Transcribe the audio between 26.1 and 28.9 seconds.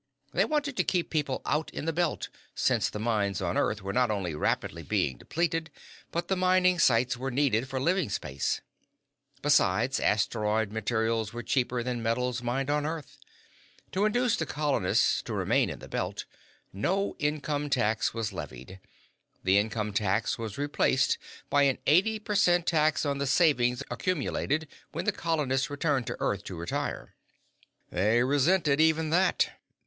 Earth to retire. "They resented